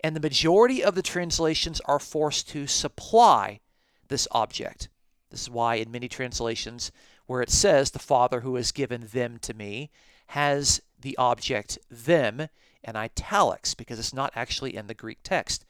And 0.00 0.14
the 0.14 0.20
majority 0.20 0.82
of 0.82 0.94
the 0.94 1.02
translations 1.02 1.80
are 1.84 1.98
forced 1.98 2.48
to 2.50 2.66
supply 2.66 3.60
this 4.08 4.28
object. 4.30 4.88
This 5.30 5.42
is 5.42 5.50
why, 5.50 5.76
in 5.76 5.90
many 5.90 6.08
translations, 6.08 6.90
where 7.26 7.42
it 7.42 7.50
says, 7.50 7.90
The 7.90 7.98
Father 7.98 8.40
who 8.40 8.54
has 8.56 8.72
given 8.72 9.08
them 9.12 9.38
to 9.42 9.54
me, 9.54 9.90
has 10.28 10.80
the 11.00 11.16
object 11.16 11.78
them 11.90 12.48
in 12.82 12.96
italics 12.96 13.74
because 13.74 13.98
it's 13.98 14.14
not 14.14 14.32
actually 14.34 14.76
in 14.76 14.86
the 14.86 14.94
Greek 14.94 15.18
text. 15.22 15.64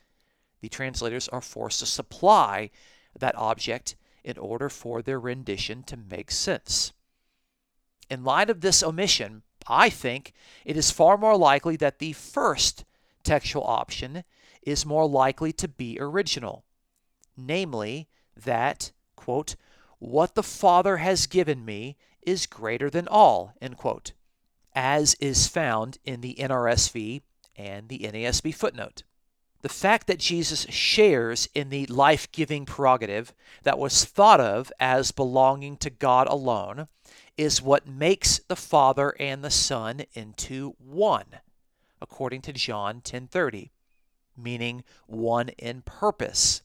The 0.61 0.69
translators 0.69 1.29
are 1.29 1.41
forced 1.41 1.81
to 1.81 1.87
supply 1.87 2.71
that 3.19 3.37
object 3.37 3.97
in 4.25 4.37
order 4.39 4.69
for 4.69 5.01
their 5.01 5.19
rendition 5.19 5.83
to 5.85 5.97
make 5.97 6.31
sense. 6.31 6.93
In 8.11 8.25
light 8.25 8.51
of 8.51 8.61
this 8.61 8.83
omission, 8.83 9.43
I 9.67 9.91
think 9.91 10.33
it 10.65 10.77
is 10.77 10.91
far 10.91 11.17
more 11.17 11.37
likely 11.37 11.77
that 11.77 11.99
the 11.99 12.13
first 12.13 12.85
textual 13.29 13.65
option 13.65 14.25
is 14.63 14.87
more 14.87 15.07
likely 15.07 15.53
to 15.53 15.69
be 15.69 15.99
original, 16.01 16.65
namely 17.37 18.09
that, 18.35 18.91
quote, 19.17 19.55
what 19.99 20.35
the 20.35 20.43
Father 20.43 20.97
has 20.99 21.27
given 21.27 21.65
me 21.65 21.97
is 22.23 22.47
greater 22.47 22.89
than 22.89 23.07
all, 23.07 23.53
end 23.61 23.77
quote, 23.77 24.13
as 24.75 25.15
is 25.21 25.47
found 25.47 25.99
in 26.05 26.23
the 26.23 26.37
NRSV 26.39 27.21
and 27.55 27.89
the 27.89 27.99
NASB 27.99 28.55
footnote. 28.55 29.03
The 29.61 29.69
fact 29.69 30.07
that 30.07 30.21
Jesus 30.21 30.67
shares 30.71 31.49
in 31.55 31.69
the 31.69 31.85
life 31.87 32.31
giving 32.33 32.65
prerogative 32.65 33.35
that 33.65 33.79
was 33.79 34.05
thought 34.05 34.41
of 34.41 34.73
as 34.81 35.11
belonging 35.11 35.77
to 35.79 35.91
God 35.91 36.29
alone 36.29 36.89
is 37.37 37.61
what 37.61 37.89
makes 37.89 38.39
the 38.49 38.57
Father 38.57 39.15
and 39.19 39.45
the 39.45 39.51
Son 39.51 40.05
into 40.15 40.77
one, 40.79 41.41
according 42.01 42.43
to 42.43 42.53
John 42.53 43.01
10:30, 43.01 43.71
meaning 44.37 44.85
one 45.07 45.49
in 45.51 45.83
purpose. 45.83 46.63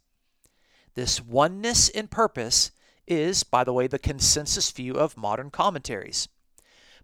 This 0.96 1.20
oneness 1.20 1.90
in 1.90 2.08
purpose 2.08 2.72
is, 3.08 3.44
by 3.44 3.64
the 3.64 3.74
way, 3.74 3.88
the 3.88 4.00
consensus 4.00 4.72
view 4.72 4.94
of 4.94 5.18
modern 5.18 5.50
commentaries. 5.50 6.28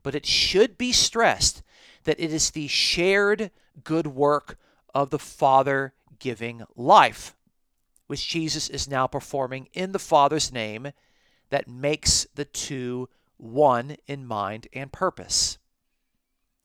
But 0.03 0.15
it 0.15 0.25
should 0.25 0.77
be 0.77 0.93
stressed 0.93 1.63
that 2.03 2.19
it 2.19 2.31
is 2.31 2.51
the 2.51 2.67
shared 2.67 3.51
good 3.83 4.07
work 4.07 4.57
of 4.93 5.09
the 5.09 5.19
Father 5.19 5.93
giving 6.19 6.63
life, 6.75 7.35
which 8.07 8.27
Jesus 8.27 8.69
is 8.69 8.87
now 8.87 9.07
performing 9.07 9.67
in 9.73 9.91
the 9.91 9.99
Father's 9.99 10.51
name, 10.51 10.91
that 11.49 11.67
makes 11.67 12.27
the 12.35 12.45
two 12.45 13.09
one 13.37 13.97
in 14.07 14.25
mind 14.25 14.67
and 14.73 14.91
purpose. 14.91 15.57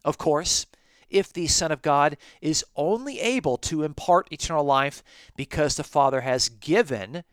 Of 0.04 0.18
course, 0.18 0.66
if 1.10 1.32
the 1.32 1.46
Son 1.46 1.72
of 1.72 1.82
God 1.82 2.16
is 2.40 2.64
only 2.76 3.20
able 3.20 3.56
to 3.58 3.82
impart 3.82 4.32
eternal 4.32 4.64
life 4.64 5.02
because 5.36 5.76
the 5.76 5.84
Father 5.84 6.22
has 6.22 6.48
given 6.48 7.24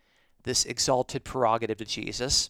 this 0.43 0.65
exalted 0.65 1.23
prerogative 1.23 1.77
to 1.77 1.85
Jesus, 1.85 2.49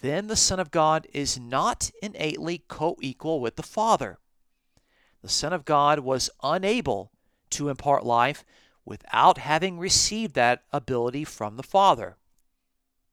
then 0.00 0.26
the 0.26 0.36
Son 0.36 0.60
of 0.60 0.70
God 0.70 1.06
is 1.12 1.38
not 1.38 1.90
innately 2.02 2.64
co 2.68 2.96
equal 3.00 3.40
with 3.40 3.56
the 3.56 3.62
Father. 3.62 4.18
The 5.22 5.28
Son 5.28 5.52
of 5.52 5.64
God 5.64 6.00
was 6.00 6.30
unable 6.42 7.10
to 7.50 7.68
impart 7.68 8.04
life 8.04 8.44
without 8.84 9.38
having 9.38 9.78
received 9.78 10.34
that 10.34 10.62
ability 10.72 11.24
from 11.24 11.56
the 11.56 11.62
Father. 11.62 12.16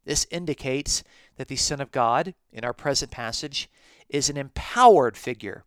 This 0.05 0.27
indicates 0.29 1.03
that 1.37 1.47
the 1.47 1.55
Son 1.55 1.81
of 1.81 1.91
God, 1.91 2.35
in 2.51 2.63
our 2.63 2.73
present 2.73 3.11
passage, 3.11 3.69
is 4.09 4.29
an 4.29 4.37
empowered 4.37 5.17
figure, 5.17 5.63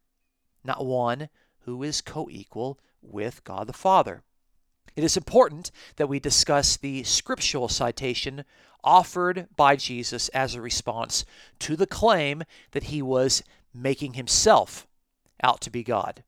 not 0.63 0.85
one 0.85 1.29
who 1.67 1.83
is 1.83 2.01
co 2.01 2.29
equal 2.31 2.79
with 3.03 3.45
God 3.45 3.67
the 3.67 3.73
Father. 3.73 4.23
It 4.95 5.05
is 5.05 5.17
important 5.17 5.71
that 5.97 6.09
we 6.09 6.19
discuss 6.19 6.77
the 6.77 7.03
scriptural 7.03 7.69
citation 7.69 8.45
offered 8.83 9.49
by 9.55 9.77
Jesus 9.77 10.29
as 10.31 10.55
a 10.55 10.63
response 10.63 11.25
to 11.59 11.77
the 11.77 11.87
claim 11.87 12.45
that 12.71 12.85
he 12.85 13.03
was 13.03 13.43
making 13.75 14.15
himself 14.15 14.87
out 15.43 15.61
to 15.61 15.71
be 15.71 15.83
God. 15.83 16.23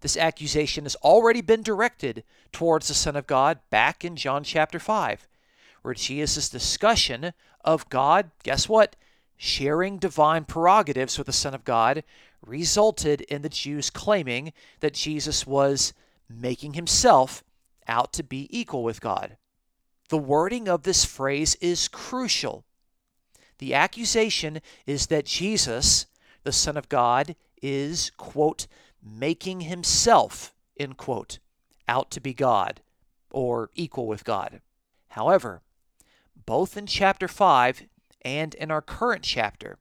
This 0.00 0.16
accusation 0.16 0.84
has 0.84 0.94
already 0.96 1.40
been 1.40 1.62
directed 1.62 2.22
towards 2.52 2.88
the 2.88 2.94
Son 2.94 3.16
of 3.16 3.26
God 3.26 3.58
back 3.70 4.04
in 4.04 4.16
John 4.16 4.44
chapter 4.44 4.78
5, 4.78 5.26
where 5.82 5.94
Jesus' 5.94 6.48
discussion 6.48 7.32
of 7.64 7.88
God, 7.88 8.30
guess 8.42 8.68
what? 8.68 8.94
Sharing 9.36 9.98
divine 9.98 10.44
prerogatives 10.44 11.18
with 11.18 11.26
the 11.26 11.32
Son 11.32 11.54
of 11.54 11.64
God 11.64 12.04
resulted 12.46 13.20
in 13.22 13.42
the 13.42 13.48
Jews 13.48 13.90
claiming 13.90 14.52
that 14.80 14.94
Jesus 14.94 15.46
was 15.46 15.92
making 16.28 16.74
himself 16.74 17.44
out 17.88 18.12
to 18.14 18.22
be 18.22 18.48
equal 18.56 18.82
with 18.82 19.00
God. 19.00 19.36
The 20.08 20.18
wording 20.18 20.68
of 20.68 20.82
this 20.82 21.04
phrase 21.04 21.56
is 21.60 21.88
crucial. 21.88 22.64
The 23.58 23.74
accusation 23.74 24.60
is 24.86 25.06
that 25.06 25.26
Jesus, 25.26 26.06
the 26.44 26.52
Son 26.52 26.76
of 26.76 26.88
God, 26.88 27.34
is, 27.62 28.10
quote, 28.16 28.66
making 29.02 29.62
himself, 29.62 30.54
end 30.78 30.96
quote, 30.96 31.38
out 31.88 32.10
to 32.12 32.20
be 32.20 32.34
God 32.34 32.80
or 33.30 33.70
equal 33.74 34.06
with 34.06 34.24
God. 34.24 34.60
However, 35.10 35.62
both 36.44 36.76
in 36.76 36.86
chapter 36.86 37.26
5 37.26 37.84
and 38.22 38.54
in 38.54 38.70
our 38.70 38.82
current 38.82 39.22
chapter, 39.22 39.78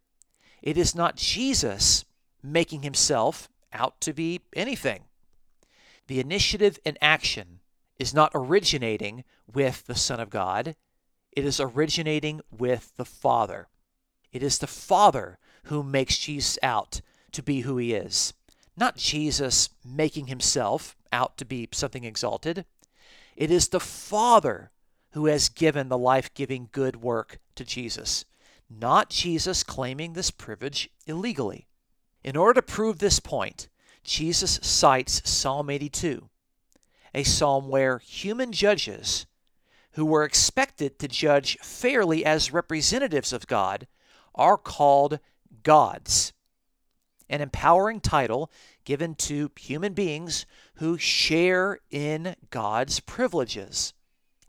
it 0.62 0.78
is 0.78 0.96
not 0.96 1.18
Jesus 1.18 2.05
making 2.52 2.84
himself 2.84 3.50
out 3.74 4.00
to 4.02 4.14
be 4.14 4.42
anything. 4.56 5.04
The 6.08 6.20
initiative 6.20 6.80
and 6.86 6.98
action 7.02 7.60
is 7.98 8.14
not 8.14 8.32
originating 8.36 9.24
with 9.52 9.86
the 9.88 9.96
Son 9.96 10.20
of 10.20 10.30
God, 10.30 10.76
it 11.32 11.44
is 11.44 11.60
originating 11.60 12.42
with 12.50 12.96
the 12.96 13.06
Father. 13.06 13.68
It 14.32 14.44
is 14.44 14.60
the 14.60 14.68
Father 14.68 15.38
who 15.66 15.84
makes 15.84 16.18
Jesus 16.18 16.58
out 16.64 17.02
to 17.32 17.44
be 17.44 17.62
who 17.62 17.78
he 17.78 17.94
is, 17.94 18.34
not 18.78 18.98
Jesus 18.98 19.70
making 19.84 20.28
himself 20.28 20.96
out 21.12 21.38
to 21.38 21.46
be 21.46 21.68
something 21.72 22.04
exalted. 22.04 22.66
It 23.36 23.52
is 23.52 23.70
the 23.70 23.80
Father 23.80 24.72
who 25.12 25.26
has 25.28 25.50
given 25.50 25.90
the 25.90 25.98
life 25.98 26.34
giving 26.34 26.70
good 26.72 26.98
work 26.98 27.40
to 27.56 27.64
Jesus, 27.64 28.26
not 28.70 29.10
Jesus 29.10 29.64
claiming 29.64 30.14
this 30.14 30.32
privilege 30.32 30.90
illegally. 31.06 31.68
In 32.26 32.36
order 32.36 32.60
to 32.60 32.66
prove 32.66 32.98
this 32.98 33.20
point, 33.20 33.68
Jesus 34.04 34.60
cites 34.64 35.22
Psalm 35.30 35.70
82, 35.70 36.28
a 37.14 37.24
psalm 37.24 37.70
where 37.70 38.00
human 38.00 38.52
judges, 38.52 39.28
who 39.92 40.08
were 40.08 40.24
expected 40.24 40.98
to 40.98 41.08
judge 41.08 41.56
fairly 41.60 42.26
as 42.26 42.52
representatives 42.52 43.32
of 43.32 43.46
God, 43.46 43.86
are 44.34 44.58
called 44.58 45.20
gods, 45.62 46.34
an 47.30 47.42
empowering 47.42 48.00
title 48.00 48.52
given 48.86 49.14
to 49.14 49.52
human 49.60 49.94
beings 49.94 50.48
who 50.78 50.98
share 50.98 51.78
in 51.92 52.36
God's 52.50 53.02
privileges. 53.02 53.94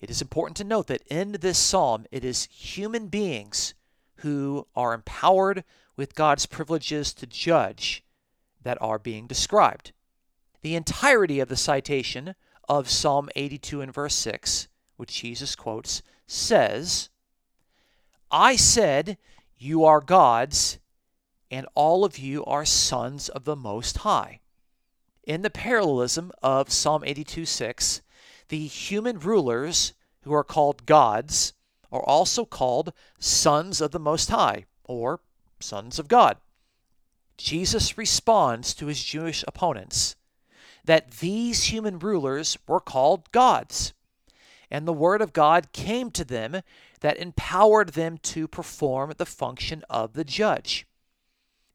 It 0.01 0.09
is 0.09 0.23
important 0.23 0.57
to 0.57 0.65
note 0.65 0.87
that 0.87 1.07
in 1.09 1.33
this 1.43 1.59
psalm, 1.59 2.07
it 2.11 2.25
is 2.25 2.49
human 2.51 3.09
beings 3.09 3.75
who 4.21 4.67
are 4.75 4.95
empowered 4.95 5.63
with 5.97 6.15
God's 6.15 6.47
privileges 6.47 7.15
to 7.15 7.27
judge 7.27 8.05
that 8.63 8.79
are 8.81 8.99
being 8.99 9.27
described. 9.27 9.93
The 10.63 10.75
entirety 10.75 11.41
of 11.41 11.49
the 11.49 11.57
citation 11.57 12.35
of 12.69 12.91
Psalm 12.91 13.29
82 13.37 13.81
and 13.81 13.95
verse 13.95 14.15
6, 14.15 14.69
which 14.97 15.21
Jesus 15.21 15.55
quotes, 15.55 16.03
says, 16.27 17.09
I 18.31 18.57
said, 18.57 19.19
You 19.57 19.85
are 19.85 20.01
gods, 20.01 20.79
and 21.51 21.67
all 21.75 22.05
of 22.05 22.19
you 22.19 22.45
are 22.45 22.65
sons 22.65 23.29
of 23.29 23.45
the 23.45 23.57
Most 23.57 23.99
High. 23.99 24.41
In 25.23 25.43
the 25.43 25.51
parallelism 25.51 26.33
of 26.43 26.73
Psalm 26.73 27.03
82 27.05 27.47
6, 27.47 28.03
the 28.49 28.67
human 28.67 29.19
rulers 29.19 29.93
who 30.23 30.33
are 30.33 30.45
called 30.45 30.87
gods 30.87 31.53
are 31.93 32.03
also 32.03 32.45
called 32.45 32.93
sons 33.19 33.81
of 33.81 33.93
the 33.93 34.01
Most 34.01 34.29
High, 34.29 34.65
or 34.85 35.21
sons 35.61 35.99
of 35.99 36.09
God. 36.09 36.37
Jesus 37.37 37.99
responds 37.99 38.75
to 38.75 38.87
his 38.87 39.03
Jewish 39.03 39.45
opponents 39.47 40.17
that 40.85 41.19
these 41.19 41.65
human 41.65 41.99
rulers 41.99 42.57
were 42.67 42.81
called 42.81 43.31
gods, 43.33 43.93
and 44.71 44.87
the 44.87 44.93
Word 44.93 45.21
of 45.21 45.33
God 45.33 45.73
came 45.73 46.11
to 46.13 46.25
them 46.25 46.63
that 47.01 47.19
empowered 47.19 47.91
them 47.91 48.19
to 48.19 48.49
perform 48.49 49.13
the 49.17 49.27
function 49.27 49.85
of 49.91 50.15
the 50.15 50.25
judge. 50.25 50.87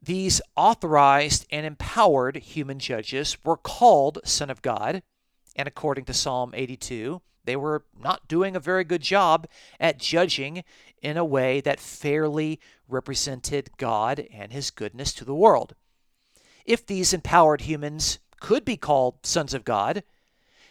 These 0.02 0.42
authorized 0.56 1.46
and 1.52 1.66
empowered 1.66 2.38
human 2.38 2.80
judges 2.80 3.38
were 3.44 3.58
called 3.58 4.20
Son 4.24 4.50
of 4.50 4.62
God, 4.62 5.04
and 5.56 5.68
according 5.68 6.06
to 6.06 6.14
Psalm 6.14 6.54
82, 6.56 7.22
they 7.44 7.56
were 7.56 7.84
not 8.00 8.28
doing 8.28 8.56
a 8.56 8.60
very 8.60 8.84
good 8.84 9.02
job 9.02 9.48
at 9.80 10.00
judging 10.00 10.64
in 11.02 11.18
a 11.18 11.26
way 11.26 11.62
that 11.62 11.80
fairly 11.80 12.60
represented 12.88 13.70
God 13.78 14.28
and 14.32 14.52
His 14.52 14.72
goodness 14.72 15.14
to 15.14 15.26
the 15.26 15.36
world. 15.36 15.76
If 16.66 16.86
these 16.86 17.14
empowered 17.14 17.62
humans 17.62 18.20
could 18.40 18.66
be 18.66 18.78
called 18.78 19.26
sons 19.26 19.54
of 19.54 19.64
God, 19.64 20.04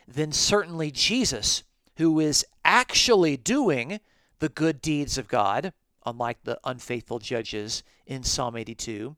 then 0.06 0.32
certainly 0.32 0.90
Jesus, 0.90 1.62
who 1.96 2.20
is 2.20 2.44
actually 2.64 3.36
doing 3.36 4.00
the 4.38 4.48
good 4.48 4.80
deeds 4.80 5.18
of 5.18 5.28
God, 5.28 5.72
unlike 6.04 6.38
the 6.44 6.58
unfaithful 6.64 7.18
judges 7.18 7.82
in 8.06 8.22
Psalm 8.22 8.56
82, 8.56 9.16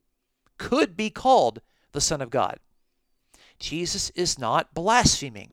could 0.59 0.97
be 0.97 1.11
called 1.11 1.61
the 1.93 2.01
Son 2.01 2.21
of 2.21 2.31
God. 2.31 2.59
Jesus 3.59 4.11
is 4.11 4.39
not 4.39 4.75
blaspheming, 4.75 5.53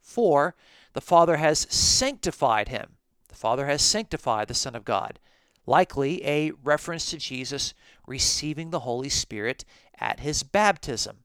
for 0.00 0.54
the 0.92 1.00
Father 1.00 1.36
has 1.36 1.66
sanctified 1.70 2.68
him. 2.68 2.93
The 3.34 3.40
Father 3.40 3.66
has 3.66 3.82
sanctified 3.82 4.46
the 4.46 4.54
Son 4.54 4.76
of 4.76 4.84
God, 4.84 5.18
likely 5.66 6.24
a 6.24 6.52
reference 6.62 7.10
to 7.10 7.16
Jesus 7.16 7.74
receiving 8.06 8.70
the 8.70 8.78
Holy 8.86 9.08
Spirit 9.08 9.64
at 9.98 10.20
his 10.20 10.44
baptism. 10.44 11.24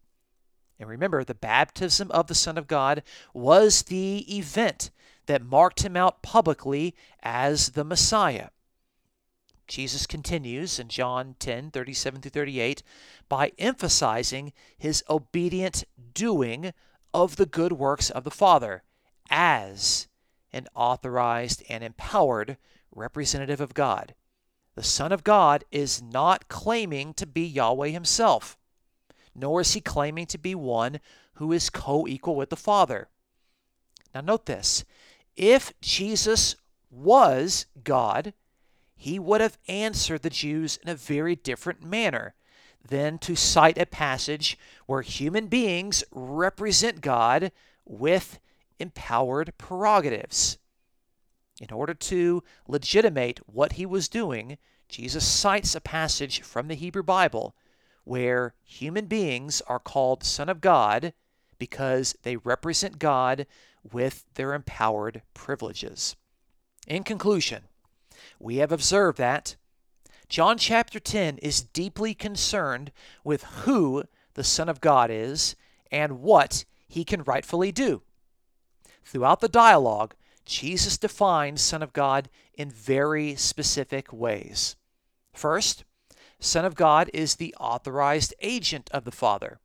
And 0.79 0.89
remember, 0.89 1.23
the 1.23 1.35
baptism 1.35 2.09
of 2.09 2.25
the 2.25 2.33
Son 2.33 2.57
of 2.57 2.65
God 2.65 3.03
was 3.31 3.83
the 3.83 4.25
event 4.35 4.89
that 5.27 5.43
marked 5.43 5.83
him 5.85 5.95
out 5.95 6.23
publicly 6.23 6.95
as 7.21 7.73
the 7.73 7.83
Messiah. 7.83 8.49
Jesus 9.67 10.07
continues 10.07 10.79
in 10.79 10.87
John 10.87 11.35
10 11.37 11.69
37 11.69 12.21
through 12.21 12.31
38 12.31 12.81
by 13.29 13.51
emphasizing 13.59 14.51
his 14.75 15.03
obedient 15.11 15.83
doing 16.15 16.73
of 17.13 17.35
the 17.35 17.45
good 17.45 17.73
works 17.73 18.09
of 18.09 18.23
the 18.23 18.31
Father 18.31 18.81
as 19.29 20.07
an 20.51 20.67
authorized 20.75 21.63
and 21.69 21.83
empowered 21.83 22.57
representative 22.93 23.61
of 23.61 23.73
God. 23.73 24.15
The 24.75 24.83
Son 24.83 25.11
of 25.11 25.23
God 25.23 25.63
is 25.71 26.01
not 26.01 26.47
claiming 26.47 27.13
to 27.15 27.25
be 27.25 27.45
Yahweh 27.45 27.89
himself, 27.89 28.57
nor 29.35 29.61
is 29.61 29.73
he 29.73 29.81
claiming 29.81 30.25
to 30.27 30.37
be 30.37 30.55
one 30.55 30.99
who 31.33 31.51
is 31.51 31.69
co 31.69 32.07
equal 32.07 32.35
with 32.35 32.49
the 32.49 32.55
Father. 32.55 33.09
Now, 34.13 34.21
note 34.21 34.45
this 34.45 34.85
if 35.35 35.73
Jesus 35.81 36.55
was 36.89 37.65
God, 37.83 38.33
he 38.95 39.19
would 39.19 39.41
have 39.41 39.57
answered 39.67 40.21
the 40.21 40.29
Jews 40.29 40.77
in 40.83 40.89
a 40.89 40.95
very 40.95 41.35
different 41.35 41.83
manner 41.83 42.35
than 42.85 43.17
to 43.19 43.35
cite 43.35 43.77
a 43.77 43.85
passage 43.85 44.57
where 44.85 45.01
human 45.01 45.47
beings 45.47 46.03
represent 46.11 47.01
God 47.01 47.51
with 47.85 48.39
empowered 48.79 49.53
prerogatives. 49.57 50.57
In 51.59 51.71
order 51.71 51.93
to 51.93 52.43
legitimate 52.67 53.39
what 53.45 53.73
he 53.73 53.85
was 53.85 54.07
doing, 54.07 54.57
Jesus 54.87 55.27
cites 55.27 55.75
a 55.75 55.81
passage 55.81 56.41
from 56.41 56.67
the 56.67 56.75
Hebrew 56.75 57.03
Bible 57.03 57.55
where 58.05 58.55
human 58.63 59.05
beings 59.05 59.61
are 59.67 59.79
called 59.79 60.23
Son 60.23 60.49
of 60.49 60.61
God 60.61 61.13
because 61.59 62.15
they 62.23 62.37
represent 62.37 62.97
God 62.97 63.45
with 63.91 64.25
their 64.33 64.53
empowered 64.53 65.21
privileges. 65.33 66.15
In 66.87 67.03
conclusion, 67.03 67.63
we 68.39 68.57
have 68.57 68.71
observed 68.71 69.17
that 69.19 69.55
John 70.29 70.57
chapter 70.57 70.99
10 70.99 71.39
is 71.39 71.61
deeply 71.61 72.13
concerned 72.13 72.91
with 73.23 73.43
who 73.43 74.03
the 74.35 74.43
Son 74.43 74.69
of 74.69 74.81
God 74.81 75.11
is 75.11 75.55
and 75.91 76.21
what 76.21 76.65
he 76.87 77.03
can 77.03 77.23
rightfully 77.23 77.71
do. 77.71 78.01
Throughout 79.03 79.39
the 79.41 79.49
dialogue, 79.49 80.15
Jesus 80.45 80.97
defines 80.97 81.61
Son 81.61 81.83
of 81.83 81.93
God 81.93 82.29
in 82.53 82.69
very 82.69 83.35
specific 83.35 84.11
ways. 84.11 84.75
First, 85.33 85.83
Son 86.39 86.65
of 86.65 86.75
God 86.75 87.09
is 87.13 87.35
the 87.35 87.55
authorized 87.59 88.33
agent 88.41 88.89
of 88.91 89.03
the 89.03 89.11
Father, 89.11 89.59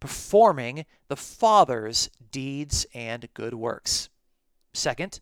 performing 0.00 0.84
the 1.08 1.16
Father's 1.16 2.10
deeds 2.30 2.86
and 2.94 3.28
good 3.34 3.54
works. 3.54 4.10
Second, 4.72 5.20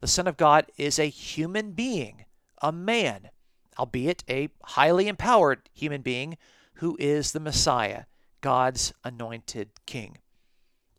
the 0.00 0.06
Son 0.06 0.26
of 0.26 0.36
God 0.36 0.66
is 0.76 0.98
a 0.98 1.06
human 1.06 1.72
being 1.72 2.24
a 2.62 2.72
man, 2.72 3.30
albeit 3.78 4.24
a 4.28 4.48
highly 4.64 5.08
empowered 5.08 5.68
human 5.72 6.02
being, 6.02 6.36
who 6.74 6.96
is 6.98 7.32
the 7.32 7.40
Messiah, 7.40 8.04
God's 8.40 8.92
anointed 9.04 9.70
king. 9.86 10.18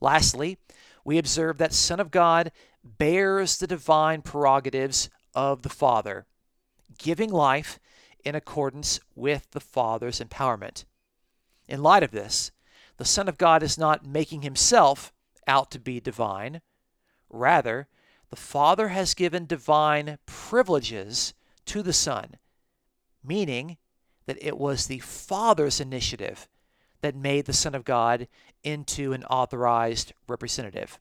Lastly, 0.02 0.58
we 1.10 1.17
observe 1.17 1.58
that 1.58 1.74
Son 1.74 2.00
of 2.00 2.12
God 2.12 2.52
bears 2.84 3.58
the 3.58 3.65
divine 3.65 4.22
prerogatives 4.22 5.10
of 5.34 5.63
the 5.63 5.69
Father, 5.69 6.28
giving 7.00 7.32
life 7.32 7.80
in 8.24 8.36
accordance 8.36 9.00
with 9.15 9.50
the 9.50 9.60
Father's 9.60 10.19
empowerment. 10.19 10.86
In 11.67 11.82
light 11.82 12.04
of 12.04 12.12
this, 12.12 12.52
the 12.98 13.06
Son 13.06 13.28
of 13.28 13.39
God 13.39 13.63
is 13.63 13.76
not 13.76 14.06
making 14.06 14.43
himself 14.43 15.12
out 15.48 15.72
to 15.72 15.80
be 15.80 16.00
divine. 16.00 16.62
Rather, 17.28 17.88
the 18.30 18.36
Father 18.36 18.89
has 18.89 19.15
given 19.15 19.48
divine 19.48 20.19
privileges 20.28 21.34
to 21.65 21.82
the 21.82 21.91
Son, 21.91 22.36
meaning 23.24 23.78
that 24.28 24.38
it 24.45 24.60
was 24.60 24.86
the 24.86 25.00
Father's 25.00 25.82
initiative 25.82 26.48
that 27.01 27.15
made 27.15 27.45
the 27.45 27.53
Son 27.53 27.75
of 27.75 27.85
God 27.85 28.27
into 28.63 29.13
an 29.13 29.23
authorized 29.25 30.13
representative. 30.27 30.99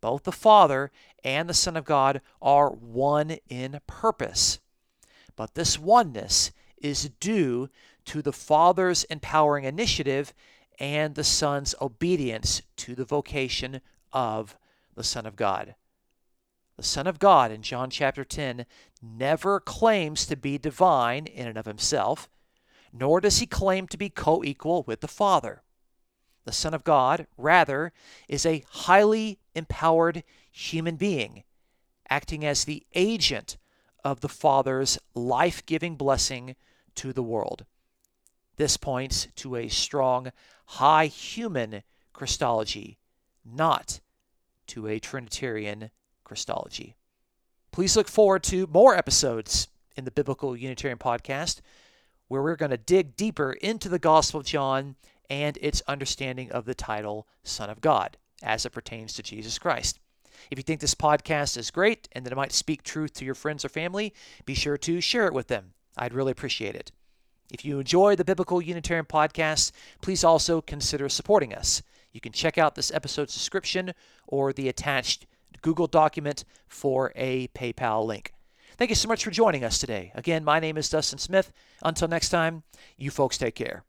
Both 0.00 0.24
the 0.24 0.32
Father 0.32 0.90
and 1.22 1.48
the 1.48 1.54
Son 1.54 1.76
of 1.76 1.84
God 1.84 2.20
are 2.40 2.70
one 2.70 3.36
in 3.48 3.80
purpose, 3.86 4.58
but 5.36 5.54
this 5.54 5.78
oneness 5.78 6.50
is 6.76 7.10
due 7.20 7.68
to 8.06 8.22
the 8.22 8.32
Father's 8.32 9.04
empowering 9.04 9.64
initiative 9.64 10.34
and 10.78 11.14
the 11.14 11.24
Son's 11.24 11.74
obedience 11.80 12.62
to 12.76 12.94
the 12.94 13.04
vocation 13.04 13.80
of 14.12 14.56
the 14.94 15.04
Son 15.04 15.26
of 15.26 15.36
God. 15.36 15.76
The 16.76 16.82
Son 16.82 17.06
of 17.06 17.18
God 17.18 17.52
in 17.52 17.62
John 17.62 17.90
chapter 17.90 18.24
10 18.24 18.66
never 19.00 19.60
claims 19.60 20.26
to 20.26 20.36
be 20.36 20.58
divine 20.58 21.26
in 21.26 21.46
and 21.46 21.58
of 21.58 21.66
himself, 21.66 22.28
nor 22.92 23.20
does 23.20 23.38
he 23.38 23.46
claim 23.46 23.86
to 23.88 23.96
be 23.96 24.10
co 24.10 24.44
equal 24.44 24.82
with 24.82 25.00
the 25.00 25.08
Father. 25.08 25.62
The 26.44 26.52
Son 26.52 26.74
of 26.74 26.84
God, 26.84 27.26
rather, 27.36 27.92
is 28.28 28.44
a 28.44 28.64
highly 28.68 29.38
empowered 29.54 30.24
human 30.50 30.96
being, 30.96 31.44
acting 32.10 32.44
as 32.44 32.64
the 32.64 32.84
agent 32.94 33.56
of 34.04 34.20
the 34.20 34.28
Father's 34.28 34.98
life 35.14 35.64
giving 35.64 35.96
blessing 35.96 36.56
to 36.96 37.12
the 37.12 37.22
world. 37.22 37.64
This 38.56 38.76
points 38.76 39.28
to 39.36 39.56
a 39.56 39.68
strong, 39.68 40.32
high 40.66 41.06
human 41.06 41.82
Christology, 42.12 42.98
not 43.44 44.00
to 44.68 44.88
a 44.88 44.98
Trinitarian 44.98 45.90
Christology. 46.24 46.96
Please 47.70 47.96
look 47.96 48.08
forward 48.08 48.42
to 48.44 48.66
more 48.66 48.94
episodes 48.94 49.68
in 49.96 50.04
the 50.04 50.10
Biblical 50.10 50.56
Unitarian 50.56 50.98
Podcast 50.98 51.60
where 52.32 52.40
we're 52.40 52.56
going 52.56 52.70
to 52.70 52.78
dig 52.78 53.14
deeper 53.14 53.52
into 53.52 53.90
the 53.90 53.98
Gospel 53.98 54.40
of 54.40 54.46
John 54.46 54.96
and 55.28 55.58
its 55.60 55.82
understanding 55.86 56.50
of 56.50 56.64
the 56.64 56.74
title 56.74 57.28
Son 57.44 57.68
of 57.68 57.82
God 57.82 58.16
as 58.42 58.64
it 58.64 58.70
pertains 58.70 59.12
to 59.12 59.22
Jesus 59.22 59.58
Christ. 59.58 60.00
If 60.50 60.58
you 60.58 60.62
think 60.62 60.80
this 60.80 60.94
podcast 60.94 61.58
is 61.58 61.70
great 61.70 62.08
and 62.12 62.24
that 62.24 62.32
it 62.32 62.36
might 62.36 62.52
speak 62.52 62.82
truth 62.82 63.12
to 63.14 63.26
your 63.26 63.34
friends 63.34 63.66
or 63.66 63.68
family, 63.68 64.14
be 64.46 64.54
sure 64.54 64.78
to 64.78 64.98
share 65.02 65.26
it 65.26 65.34
with 65.34 65.48
them. 65.48 65.74
I'd 65.98 66.14
really 66.14 66.32
appreciate 66.32 66.74
it. 66.74 66.90
If 67.52 67.66
you 67.66 67.78
enjoy 67.78 68.16
the 68.16 68.24
Biblical 68.24 68.62
Unitarian 68.62 69.04
Podcast, 69.04 69.70
please 70.00 70.24
also 70.24 70.62
consider 70.62 71.10
supporting 71.10 71.54
us. 71.54 71.82
You 72.12 72.22
can 72.22 72.32
check 72.32 72.56
out 72.56 72.76
this 72.76 72.90
episode's 72.92 73.34
description 73.34 73.92
or 74.26 74.54
the 74.54 74.70
attached 74.70 75.26
Google 75.60 75.86
document 75.86 76.46
for 76.66 77.12
a 77.14 77.48
PayPal 77.48 78.06
link. 78.06 78.32
Thank 78.82 78.90
you 78.90 78.96
so 78.96 79.06
much 79.06 79.22
for 79.22 79.30
joining 79.30 79.62
us 79.62 79.78
today. 79.78 80.10
Again, 80.16 80.42
my 80.42 80.58
name 80.58 80.76
is 80.76 80.90
Dustin 80.90 81.20
Smith. 81.20 81.52
Until 81.84 82.08
next 82.08 82.30
time, 82.30 82.64
you 82.96 83.12
folks 83.12 83.38
take 83.38 83.54
care. 83.54 83.84